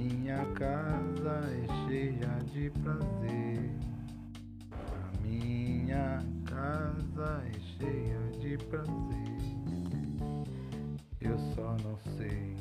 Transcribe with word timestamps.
Minha 0.00 0.46
casa 0.54 1.42
é 1.52 1.86
cheia 1.86 2.38
de 2.54 2.70
prazer. 2.70 3.70
A 4.72 5.22
minha 5.22 6.24
casa 6.46 7.44
é 7.46 7.60
cheia 7.76 8.18
de 8.40 8.56
prazer. 8.64 9.40
Eu 11.20 11.38
só 11.54 11.76
não 11.84 11.98
sei, 12.16 12.56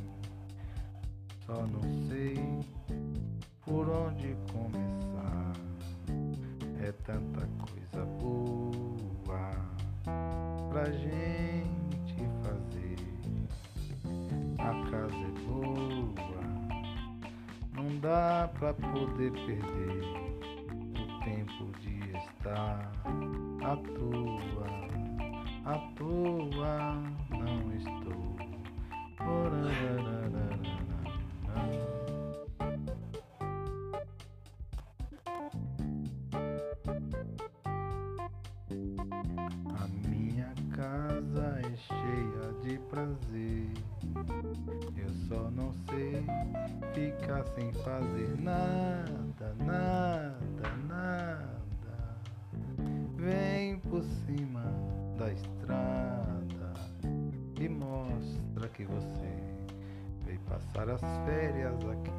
só 1.45 1.65
não 1.65 1.81
sei 2.09 2.35
por 3.65 3.87
onde 3.87 4.35
começar. 4.51 5.53
É 6.83 6.91
tanta 6.91 7.47
coisa 7.57 8.05
boa 8.19 9.49
pra 10.69 10.91
gente 10.91 11.78
não 17.99 18.09
dá 18.09 18.49
pra 18.57 18.73
poder 18.73 19.31
perder 19.31 20.03
o 20.95 21.23
tempo 21.23 21.71
de 21.79 21.99
estar 22.17 22.91
à 23.61 23.75
toa, 23.75 24.67
à 25.65 25.77
toa 25.95 26.93
não 27.29 27.71
estou. 27.73 28.39
A 39.75 39.87
minha 40.07 40.53
casa 40.71 41.59
é 41.59 41.75
cheia 41.75 42.53
de 42.63 42.79
prazer. 42.89 43.73
Eu 44.97 45.08
ficar 46.99 47.45
sem 47.55 47.71
fazer 47.71 48.41
nada, 48.41 49.55
nada, 49.57 50.77
nada. 50.87 52.19
Vem 53.15 53.79
por 53.79 54.03
cima 54.03 54.63
da 55.17 55.31
estrada 55.31 56.73
e 57.59 57.69
mostra 57.69 58.67
que 58.73 58.83
você 58.83 59.43
veio 60.25 60.39
passar 60.41 60.89
as 60.89 61.01
férias 61.25 61.75
aqui 61.75 62.11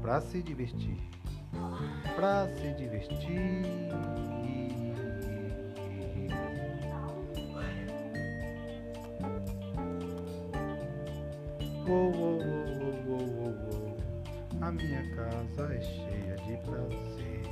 pra 0.00 0.20
se 0.20 0.42
divertir, 0.42 0.98
pra 2.16 2.48
se 2.48 2.72
divertir. 2.74 3.62
Oh, 11.84 12.10
oh, 12.14 12.38
oh. 12.40 12.71
A 14.62 14.70
minha 14.70 15.02
casa 15.16 15.74
é 15.74 15.80
cheia 15.80 16.36
de 16.36 16.56
prazer. 16.58 17.42